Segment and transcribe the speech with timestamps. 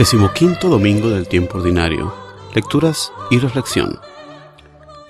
[0.00, 2.14] Decimoquinto domingo del tiempo ordinario.
[2.54, 4.00] Lecturas y reflexión.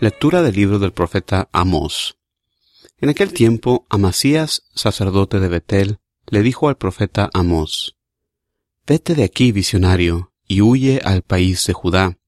[0.00, 2.18] Lectura del libro del profeta Amós.
[3.00, 7.98] En aquel tiempo, Amasías, sacerdote de Betel, le dijo al profeta Amós,
[8.84, 12.18] Vete de aquí, visionario, y huye al país de Judá.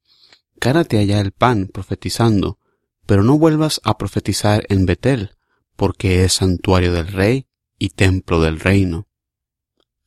[0.60, 2.60] Cárate allá el pan, profetizando,
[3.06, 5.32] pero no vuelvas a profetizar en Betel,
[5.74, 9.09] porque es santuario del rey y templo del reino.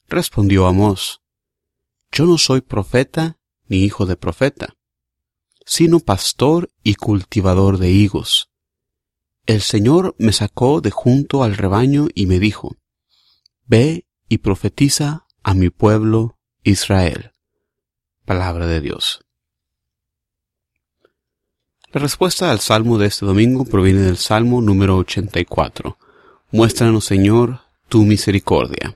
[0.08, 1.20] Respondió Amós,
[2.16, 4.78] Yo no soy profeta ni hijo de profeta,
[5.66, 8.50] sino pastor y cultivador de higos.
[9.46, 12.78] El Señor me sacó de junto al rebaño y me dijo,
[13.66, 17.34] Ve y profetiza a mi pueblo Israel.
[18.24, 19.26] Palabra de Dios.
[21.92, 25.98] La respuesta al salmo de este domingo proviene del salmo número 84.
[26.52, 28.96] Muéstranos, Señor, tu misericordia.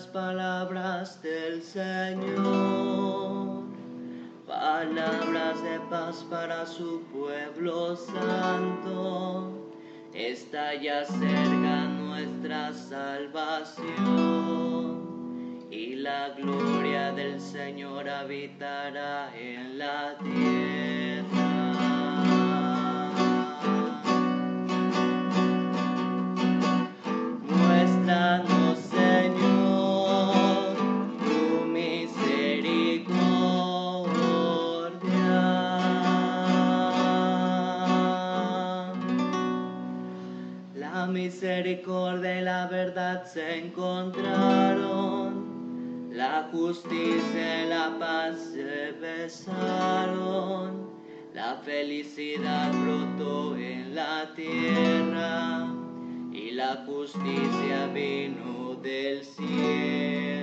[0.00, 2.44] Palabras del Señor,
[4.46, 9.70] palabras de paz para su pueblo santo.
[10.14, 13.92] Está ya cerca nuestra salvación
[15.70, 20.91] y la gloria del Señor habitará en la tierra.
[41.32, 45.32] Misericordia y la verdad se encontraron,
[46.12, 50.90] la justicia y la paz se besaron,
[51.32, 55.68] la felicidad brotó en la tierra
[56.32, 60.41] y la justicia vino del cielo.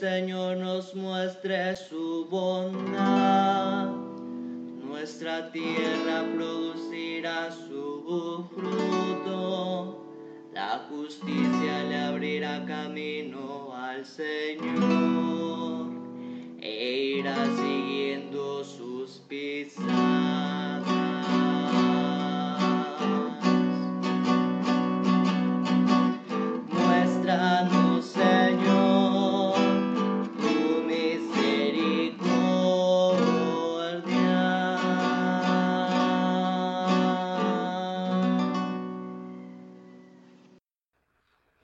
[0.00, 3.90] Señor nos muestre su bondad,
[4.82, 10.02] nuestra tierra producirá su fruto,
[10.54, 15.90] la justicia le abrirá camino al Señor
[16.62, 20.19] e irá siguiendo sus pisadas.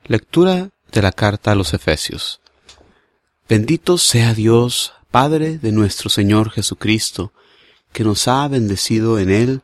[0.08, 2.40] Lectura de la carta a los Efesios.
[3.48, 7.32] Bendito sea Dios, Padre de nuestro Señor Jesucristo,
[7.92, 9.62] que nos ha bendecido en Él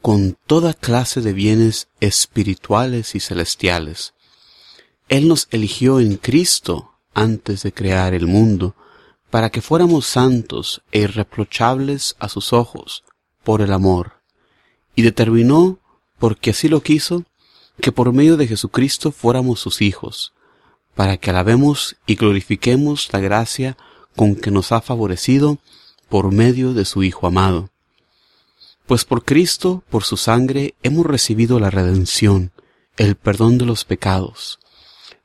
[0.00, 4.14] con toda clase de bienes espirituales y celestiales.
[5.10, 8.74] Él nos eligió en Cristo antes de crear el mundo,
[9.28, 13.04] para que fuéramos santos e irreprochables a sus ojos,
[13.44, 14.22] por el amor,
[14.96, 15.80] y determinó,
[16.18, 17.24] porque así lo quiso,
[17.82, 20.32] que por medio de Jesucristo fuéramos sus hijos,
[20.94, 23.76] para que alabemos y glorifiquemos la gracia
[24.14, 25.58] con que nos ha favorecido
[26.08, 27.70] por medio de su Hijo amado.
[28.86, 32.52] Pues por Cristo, por su sangre, hemos recibido la redención,
[32.98, 34.60] el perdón de los pecados.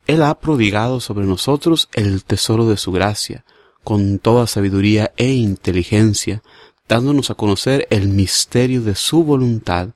[0.08, 3.46] Él ha prodigado sobre nosotros el tesoro de su gracia,
[3.84, 6.42] con toda sabiduría e inteligencia,
[6.90, 9.90] dándonos a conocer el misterio de su voluntad,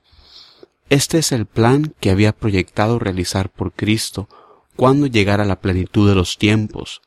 [0.92, 4.28] este es el plan que había proyectado realizar por Cristo
[4.76, 7.00] cuando llegara la plenitud de los tiempos,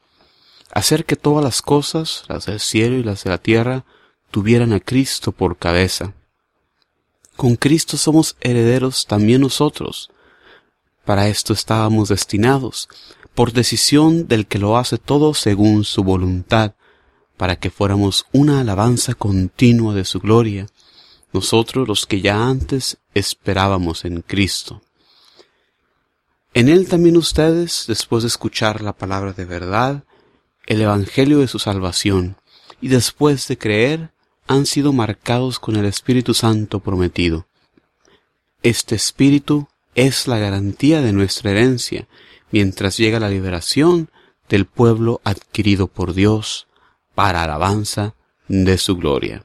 [0.72, 3.86] hacer que todas las cosas, las del cielo y las de la tierra,
[4.32, 6.16] tuvieran a Cristo por cabeza.
[7.36, 10.10] Con Cristo somos herederos también nosotros,
[11.06, 12.90] Para esto estábamos destinados,
[13.36, 16.74] por decisión del que lo hace todo según su voluntad,
[17.38, 20.66] para que fuéramos una alabanza continua de su gloria,
[21.36, 24.82] nosotros los que ya antes esperábamos en Cristo.
[26.54, 30.06] En él también ustedes, después de escuchar la palabra de verdad,
[30.66, 32.38] el Evangelio de su salvación,
[32.80, 34.12] y después de creer,
[34.48, 37.48] han sido marcados con el Espíritu Santo prometido.
[38.64, 42.08] Este Espíritu es la garantía de nuestra herencia,
[42.52, 44.10] mientras llega la liberación
[44.48, 46.68] del pueblo adquirido por Dios
[47.14, 48.16] para alabanza
[48.48, 49.45] de su gloria.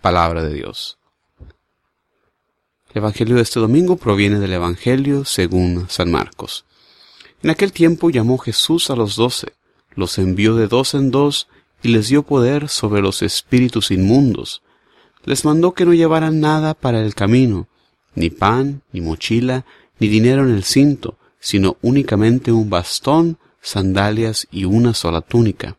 [0.00, 0.98] Palabra de Dios.
[2.90, 6.64] El Evangelio de este domingo proviene del Evangelio según San Marcos.
[7.42, 9.52] En aquel tiempo llamó Jesús a los doce,
[9.94, 11.48] los envió de dos en dos
[11.82, 14.62] y les dio poder sobre los espíritus inmundos.
[15.24, 17.68] Les mandó que no llevaran nada para el camino,
[18.14, 19.66] ni pan, ni mochila,
[19.98, 25.76] ni dinero en el cinto, sino únicamente un bastón, sandalias y una sola túnica.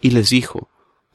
[0.00, 0.69] Y les dijo,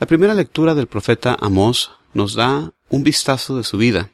[0.00, 4.10] La primera lectura del profeta Amós nos da un vistazo de su vida.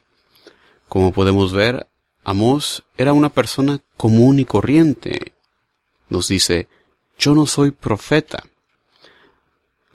[0.89, 1.87] Como podemos ver,
[2.25, 5.33] Amós era una persona común y corriente.
[6.09, 6.67] Nos dice,
[7.17, 8.43] yo no soy profeta,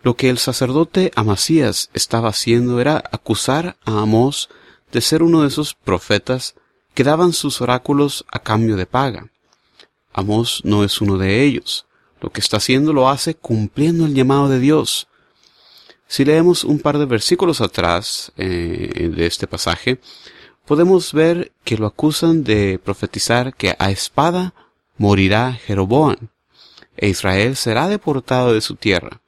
[0.02, 4.48] lo que el sacerdote Amasías estaba haciendo era acusar a Amós
[4.92, 6.54] de ser uno de esos profetas
[6.94, 9.30] que daban sus oráculos a cambio de paga.
[10.14, 11.84] Amós no es uno de ellos.
[12.18, 15.06] Lo que está haciendo lo hace cumpliendo el llamado de Dios.
[16.12, 19.98] Si leemos un par de versículos atrás eh, de este pasaje,
[20.66, 24.52] podemos ver que lo acusan de profetizar que a espada
[24.98, 26.28] morirá Jeroboam,
[26.98, 29.22] e Israel será deportado de su tierra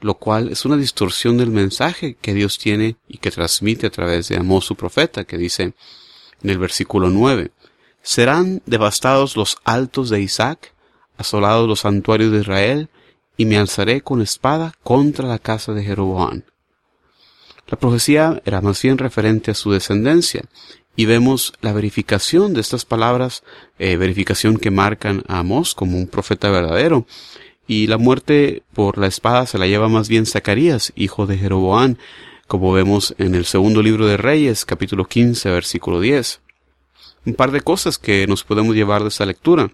[0.00, 4.28] lo cual es una distorsión del mensaje que Dios tiene y que transmite a través
[4.28, 5.74] de Amós su profeta, que dice
[6.42, 7.50] en el versículo 9,
[8.00, 10.72] serán devastados los altos de Isaac,
[11.18, 12.88] asolados los santuarios de Israel,
[13.38, 16.42] y me alzaré con espada contra la casa de Jeroboam.
[17.68, 20.42] La profecía era más bien referente a su descendencia,
[20.96, 23.44] y vemos la verificación de estas palabras,
[23.78, 27.06] eh, verificación que marcan a Amós como un profeta verdadero,
[27.68, 31.96] y la muerte por la espada se la lleva más bien Zacarías, hijo de Jeroboam,
[32.48, 36.40] como vemos en el segundo libro de Reyes, capítulo 15, versículo 10.
[37.26, 39.70] Un par de cosas que nos podemos llevar de esta lectura.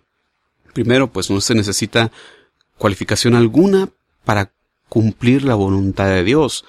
[0.74, 2.10] Primero, pues no se necesita
[2.78, 3.88] cualificación alguna
[4.24, 4.52] para
[4.88, 6.64] cumplir la voluntad de Dios.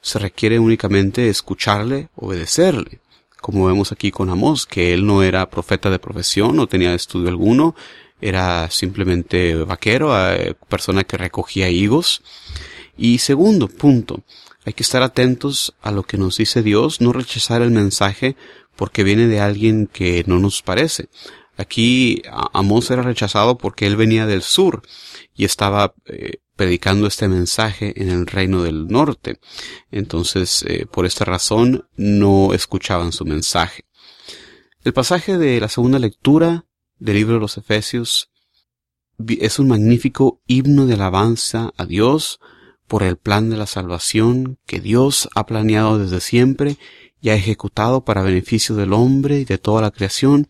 [0.00, 3.00] Se requiere únicamente escucharle, obedecerle.
[3.40, 7.28] Como vemos aquí con Amós, que él no era profeta de profesión, no tenía estudio
[7.28, 7.74] alguno,
[8.20, 12.22] era simplemente vaquero, eh, persona que recogía higos.
[12.96, 14.22] Y segundo punto,
[14.64, 18.36] hay que estar atentos a lo que nos dice Dios, no rechazar el mensaje
[18.76, 21.08] porque viene de alguien que no nos parece.
[21.58, 22.22] Aquí
[22.52, 24.82] Amós era rechazado porque él venía del sur
[25.34, 29.40] y estaba eh, predicando este mensaje en el reino del norte.
[29.90, 33.84] Entonces, eh, por esta razón, no escuchaban su mensaje.
[34.84, 36.64] El pasaje de la segunda lectura
[36.98, 38.30] del libro de los Efesios
[39.26, 42.38] es un magnífico himno de alabanza a Dios
[42.86, 46.76] por el plan de la salvación que Dios ha planeado desde siempre
[47.20, 50.48] y ha ejecutado para beneficio del hombre y de toda la creación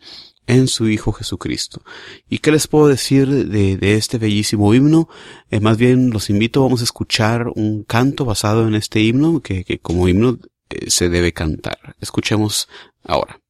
[0.48, 1.82] en su Hijo Jesucristo.
[2.28, 5.08] ¿Y qué les puedo decir de, este bellísimo himno?
[5.50, 9.78] Eh, más bien los invito, vamos a escuchar un canto basado en este himno que,
[9.80, 10.38] como himno
[10.70, 11.94] eh, se debe cantar.
[12.00, 12.68] Escuchemos
[13.04, 13.40] ahora.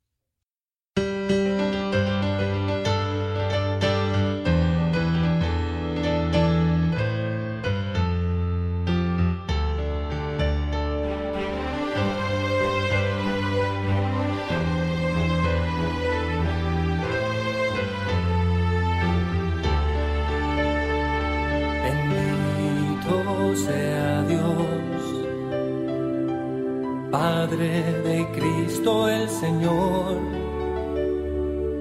[27.57, 30.19] De Cristo el Señor,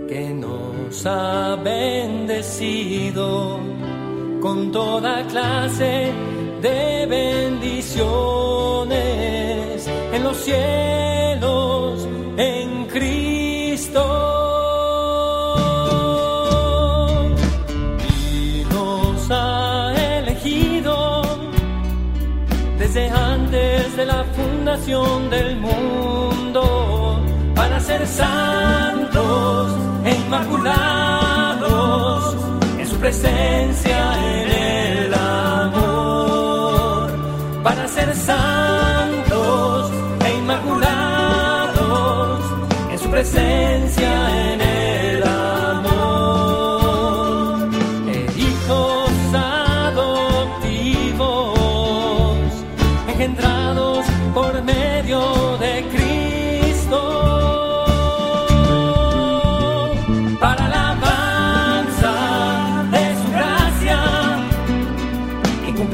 [0.08, 3.60] que nos ha bendecido
[4.42, 6.14] con toda clase
[6.62, 6.87] de
[24.88, 27.20] del mundo,
[27.54, 29.74] para ser santos
[30.06, 32.38] e inmaculados
[32.80, 35.57] en su presencia en el amor,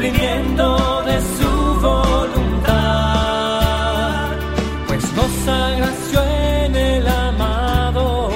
[0.03, 2.73] cumplimiento de su voluntad,
[4.85, 6.21] pues nos agració
[6.65, 8.29] en el amado,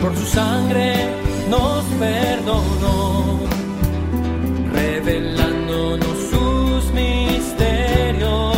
[0.00, 1.06] por su sangre
[1.48, 3.38] nos perdonó,
[4.72, 8.56] revelándonos sus misterios.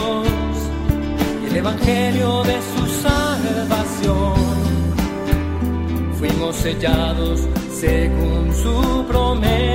[1.43, 4.37] Y el evangelio de su salvación.
[6.19, 7.41] Fuimos sellados
[7.79, 9.72] según su promesa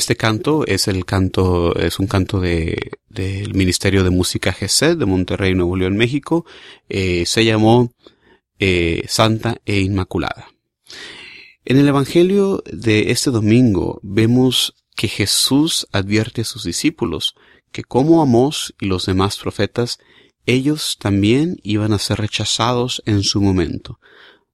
[0.00, 5.04] Este canto es el canto, es un canto de, del Ministerio de Música GESED de
[5.04, 6.46] Monterrey, Nuevo León, México.
[6.88, 7.92] Eh, se llamó
[8.58, 10.48] eh, Santa e Inmaculada.
[11.66, 17.34] En el Evangelio de este domingo vemos que Jesús advierte a sus discípulos
[17.70, 19.98] que como Amós y los demás profetas,
[20.46, 24.00] ellos también iban a ser rechazados en su momento.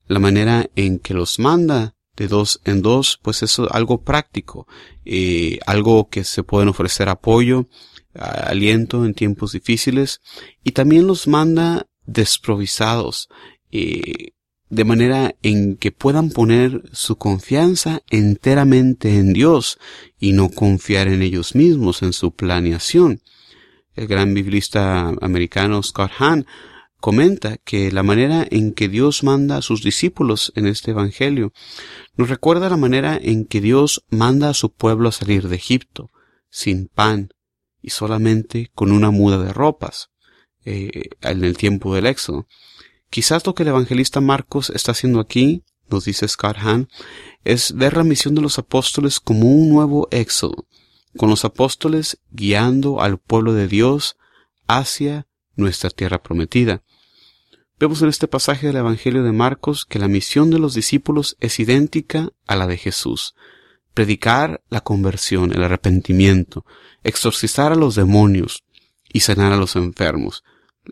[0.09, 4.67] La manera en que los manda de dos en dos, pues es algo práctico,
[5.05, 7.69] eh, algo que se pueden ofrecer apoyo,
[8.15, 10.21] aliento en tiempos difíciles,
[10.65, 13.29] y también los manda desprovisados,
[13.71, 14.33] eh,
[14.69, 19.79] de manera en que puedan poner su confianza enteramente en Dios
[20.19, 23.21] y no confiar en ellos mismos, en su planeación.
[23.95, 26.47] El gran biblista americano Scott Hahn
[27.01, 31.53] comenta que la manera en que Dios manda a sus discípulos en este Evangelio
[32.17, 36.11] nos recuerda la manera en que Dios manda a su pueblo a salir de Egipto,
[36.51, 37.31] sin pan
[37.83, 40.11] y solamente con una muda de ropas,
[40.65, 42.49] eh, en el tiempo del Éxodo.
[43.11, 46.89] Quizás lo que el evangelista Marcos está haciendo aquí, nos dice Scott Hahn,
[47.45, 50.67] es ver la misión de los apóstoles como un nuevo Éxodo,
[51.17, 54.17] con los apóstoles guiando al pueblo de Dios
[54.67, 56.83] hacia nuestra tierra prometida.
[57.79, 61.61] Vemos en este pasaje del Evangelio de Marcos que la misión de los discípulos es
[61.61, 63.35] idéntica a la de Jesús.
[63.93, 66.65] Predicar la conversión, el arrepentimiento,
[67.03, 68.65] exorcizar a los demonios
[69.13, 70.43] y sanar a los enfermos.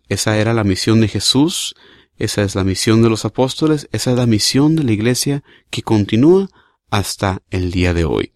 [0.09, 1.75] Esa era la misión de Jesús,
[2.17, 5.83] esa es la misión de los apóstoles, esa es la misión de la iglesia que
[5.83, 6.49] continúa
[6.91, 8.33] hasta el día de hoy.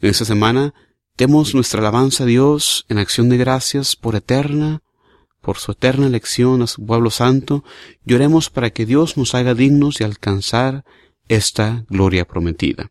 [0.00, 0.72] En esta semana
[1.16, 4.82] demos nuestra alabanza a Dios en acción de gracias por eterna
[5.42, 7.64] por su eterna elección a su pueblo santo,
[8.06, 10.84] lloremos para que Dios nos haga dignos de alcanzar
[11.28, 12.90] esta gloria prometida.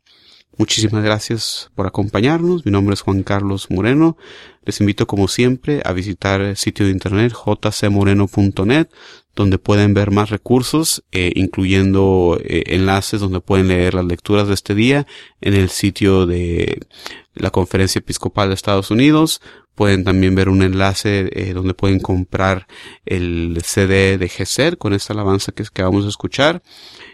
[0.57, 2.65] Muchísimas gracias por acompañarnos.
[2.65, 4.17] Mi nombre es Juan Carlos Moreno.
[4.63, 8.89] Les invito como siempre a visitar el sitio de internet jcmoreno.net
[9.35, 14.53] donde pueden ver más recursos, eh, incluyendo eh, enlaces donde pueden leer las lecturas de
[14.53, 15.07] este día
[15.39, 16.85] en el sitio de
[17.33, 19.41] la Conferencia Episcopal de Estados Unidos.
[19.75, 22.67] Pueden también ver un enlace eh, donde pueden comprar
[23.05, 26.61] el CD de GESER con esta alabanza que acabamos de escuchar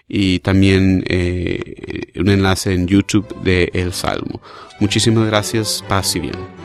[0.08, 1.04] y también
[2.16, 4.42] un enlace en YouTube de El Salmo.
[4.80, 6.57] Muchísimas gracias, paz y bien.